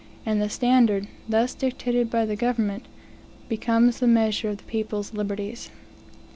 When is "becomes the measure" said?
3.47-4.49